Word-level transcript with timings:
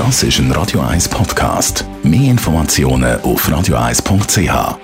Das 0.00 0.22
ist 0.22 0.38
ein 0.38 0.50
Radio 0.52 0.80
1 0.80 1.10
Podcast. 1.10 1.84
Mehr 2.02 2.30
Informationen 2.30 3.20
auf 3.20 3.46
radio1.ch. 3.46 4.78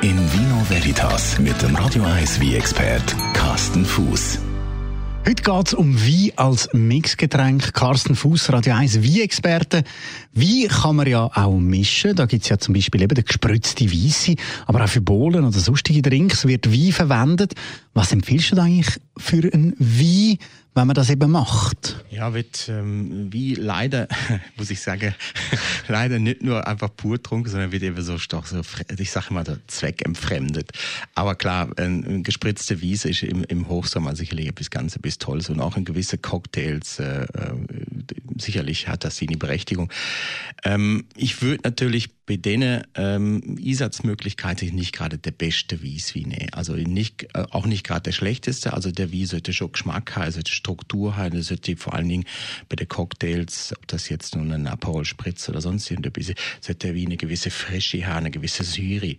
In 0.00 0.32
Vino 0.32 0.64
Veritas 0.70 1.38
mit 1.38 1.60
dem 1.60 1.76
Radio 1.76 2.02
1 2.02 2.40
wie 2.40 2.54
expert 2.54 3.14
Carsten 3.34 3.84
Fuß. 3.84 4.38
Heute 5.28 5.42
geht 5.42 5.66
es 5.66 5.74
um 5.74 6.00
Wein 6.00 6.30
als 6.36 6.70
Mixgetränk. 6.72 7.74
Carsten 7.74 8.14
Fuß, 8.16 8.52
Radio 8.52 8.74
1 8.74 9.02
Wein-Experte. 9.02 9.84
Wein 10.32 10.68
kann 10.68 10.96
man 10.96 11.06
ja 11.06 11.28
auch 11.34 11.58
mischen. 11.58 12.16
Da 12.16 12.24
gibt 12.24 12.44
es 12.44 12.48
ja 12.48 12.56
zum 12.56 12.72
Beispiel 12.72 13.02
eben 13.02 13.16
den 13.16 13.24
gespritzte 13.24 13.92
Weisse. 13.92 14.36
Aber 14.64 14.82
auch 14.82 14.88
für 14.88 15.02
Bohlen 15.02 15.44
oder 15.44 15.58
sonstige 15.58 16.00
Drinks 16.00 16.46
wird 16.46 16.72
Wein 16.72 16.92
verwendet. 16.92 17.52
Was 17.96 18.12
empfiehlst 18.12 18.52
du 18.52 18.60
eigentlich 18.60 19.00
für 19.16 19.50
einen 19.54 19.74
Wein, 19.78 20.36
wenn 20.74 20.86
man 20.86 20.92
das 20.92 21.08
eben 21.08 21.30
macht? 21.30 22.04
Ja, 22.10 22.34
wird 22.34 22.68
ähm, 22.68 23.32
wie 23.32 23.54
leider, 23.54 24.06
muss 24.58 24.68
ich 24.68 24.82
sagen, 24.82 25.14
leider 25.88 26.18
nicht 26.18 26.42
nur 26.42 26.66
einfach 26.66 26.94
pur 26.94 27.22
trunken, 27.22 27.50
sondern 27.50 27.72
wird 27.72 27.82
eben 27.82 28.02
so 28.02 28.18
stark, 28.18 28.48
so, 28.48 28.60
ich 28.98 29.10
sage 29.10 29.32
mal, 29.32 29.44
der 29.44 29.66
Zweck 29.66 30.04
entfremdet. 30.04 30.72
Aber 31.14 31.36
klar, 31.36 31.70
ein, 31.78 32.04
ein 32.04 32.22
gespritzte 32.22 32.82
Wiese 32.82 33.08
ist 33.08 33.22
im, 33.22 33.44
im 33.44 33.66
Hochsommer 33.66 34.14
sicherlich 34.14 34.48
etwas 34.48 34.68
ganz 34.68 34.94
etwas 34.94 35.16
Tolles 35.16 35.48
und 35.48 35.60
auch 35.60 35.78
in 35.78 35.86
gewisse 35.86 36.18
Cocktails 36.18 36.98
äh, 36.98 37.22
äh 37.22 37.54
sicherlich 38.38 38.88
hat 38.88 39.04
das 39.04 39.16
seine 39.16 39.38
Berechtigung. 39.38 39.90
Ähm, 40.64 41.06
ich 41.16 41.40
würde 41.40 41.62
natürlich 41.64 42.10
bei 42.26 42.36
denen 42.36 42.82
ähm, 42.96 43.56
Einsatzmöglichkeiten 43.64 44.74
nicht 44.74 44.92
gerade 44.92 45.16
der 45.16 45.30
beste 45.30 45.80
nehmen. 45.80 46.52
Also 46.52 46.74
nicht, 46.74 47.28
äh, 47.34 47.44
auch 47.50 47.66
nicht 47.66 47.84
gerade 47.84 48.02
der 48.02 48.12
schlechteste. 48.12 48.72
Also 48.72 48.90
der 48.90 49.12
Wies 49.12 49.30
sollte 49.30 49.52
schon 49.52 49.70
Geschmack 49.72 50.16
haben, 50.16 50.32
sollte 50.32 50.50
Struktur 50.50 51.16
haben, 51.16 51.40
sollte 51.42 51.76
vor 51.76 51.94
allen 51.94 52.08
Dingen 52.08 52.24
bei 52.68 52.74
den 52.74 52.88
Cocktails, 52.88 53.72
ob 53.76 53.86
das 53.86 54.08
jetzt 54.08 54.34
nun 54.34 54.52
ein 54.52 54.66
Aperol 54.66 55.04
Spritz 55.04 55.48
oder 55.48 55.60
sonst 55.60 55.88
irgendetwas, 55.88 56.34
sollte 56.60 56.88
der 56.88 56.96
Wein 56.96 57.06
eine 57.06 57.16
gewisse 57.16 57.50
Frische 57.50 58.04
haben, 58.06 58.18
eine 58.18 58.30
gewisse 58.32 58.64
Syri. 58.64 59.18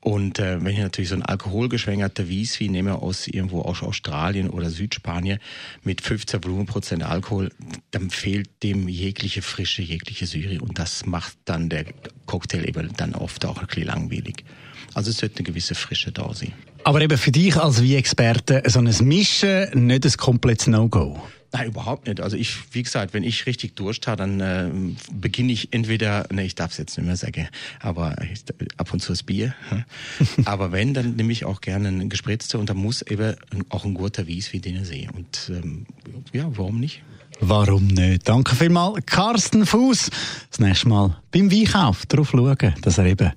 Und 0.00 0.38
äh, 0.38 0.62
wenn 0.62 0.74
ich 0.74 0.80
natürlich 0.80 1.08
so 1.08 1.16
ein 1.16 1.22
alkoholgeschwängerter 1.22 2.28
Wieswein 2.28 2.72
nehme 2.72 2.96
aus 2.96 3.26
irgendwo 3.26 3.62
aus 3.62 3.82
Australien 3.82 4.50
oder 4.50 4.68
Südspanien 4.68 5.38
mit 5.82 6.02
15 6.02 6.44
Volumenprozent 6.44 7.02
Alkohol, 7.04 7.50
dann 7.90 8.10
fehlt 8.10 8.62
dem 8.62 8.86
jegliche 8.86 9.40
Frische, 9.40 9.80
jegliche 9.80 10.26
Syri. 10.26 10.58
Und 10.58 10.78
das 10.78 11.06
macht 11.06 11.38
dann 11.46 11.70
der 11.70 11.86
Cocktail 12.34 12.68
eben 12.68 12.90
dann 12.96 13.14
oft 13.14 13.46
auch 13.46 13.60
ein 13.60 13.66
bisschen 13.68 13.86
langweilig. 13.86 14.44
Also 14.92 15.10
es 15.10 15.18
sollte 15.18 15.36
eine 15.36 15.44
gewisse 15.44 15.76
Frische 15.76 16.10
da 16.10 16.34
sein. 16.34 16.52
Aber 16.82 17.00
eben 17.00 17.16
für 17.16 17.30
dich 17.30 17.56
als 17.56 17.80
Wie-Experte 17.80 18.60
so 18.66 18.80
ein 18.80 18.92
Mischen 19.02 19.86
nicht 19.86 20.04
ein 20.04 20.12
komplettes 20.16 20.66
No-Go? 20.66 21.22
Nein, 21.54 21.68
überhaupt 21.68 22.08
nicht. 22.08 22.20
Also 22.20 22.36
ich, 22.36 22.74
wie 22.74 22.82
gesagt, 22.82 23.14
wenn 23.14 23.22
ich 23.22 23.46
richtig 23.46 23.76
Durst 23.76 24.08
habe, 24.08 24.16
dann 24.16 24.40
äh, 24.40 24.70
beginne 25.12 25.52
ich 25.52 25.72
entweder, 25.72 26.26
ne, 26.32 26.44
ich 26.44 26.56
darf 26.56 26.72
es 26.72 26.78
jetzt 26.78 26.98
nicht 26.98 27.06
mehr 27.06 27.16
sagen, 27.16 27.46
aber 27.78 28.16
ich, 28.32 28.42
ab 28.76 28.92
und 28.92 28.98
zu 28.98 29.12
das 29.12 29.22
Bier. 29.22 29.54
aber 30.46 30.72
wenn, 30.72 30.94
dann 30.94 31.14
nehme 31.14 31.30
ich 31.30 31.44
auch 31.44 31.60
gerne 31.60 31.86
einen 31.86 32.08
gespritzte 32.08 32.58
und 32.58 32.70
da 32.70 32.74
muss 32.74 33.02
eben 33.02 33.36
auch 33.68 33.84
ein 33.84 33.94
guter 33.94 34.26
Wies 34.26 34.52
wie 34.52 34.58
den 34.58 34.84
sehe. 34.84 35.08
Und 35.12 35.48
ähm, 35.48 35.86
ja, 36.32 36.50
warum 36.56 36.80
nicht? 36.80 37.02
Warum 37.38 37.86
nicht? 37.86 38.28
Danke 38.28 38.56
vielmals, 38.56 39.06
Carsten 39.06 39.64
Fuß. 39.64 40.10
Das 40.50 40.58
nächste 40.58 40.88
Mal 40.88 41.22
beim 41.30 41.52
Weinkauf 41.52 42.04
darauf 42.06 42.30
schauen, 42.30 42.74
dass 42.82 42.98
er 42.98 43.06
eben 43.06 43.30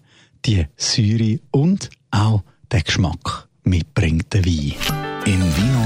die 0.44 0.66
Säure 0.76 1.40
und 1.52 1.92
auch 2.10 2.42
den 2.72 2.84
Geschmack 2.84 3.48
mitbringt, 3.64 4.34
der 4.34 4.44
Wein. 4.44 5.07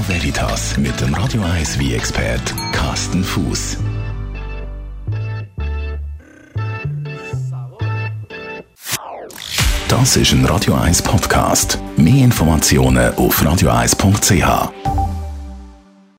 Veritas 0.08 0.76
mit 0.78 1.00
dem 1.00 1.14
Radio 1.14 1.42
1 1.42 1.78
Wein-Expert 1.78 2.54
Carsten 2.72 3.22
Fuß. 3.22 3.78
Das 9.88 10.16
ist 10.16 10.32
ein 10.32 10.44
Radio 10.46 10.74
1 10.74 11.02
Podcast. 11.02 11.78
Mehr 11.96 12.24
Informationen 12.24 13.14
auf 13.14 13.42
radio1.ch. 13.42 14.81